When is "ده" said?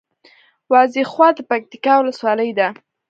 2.59-2.67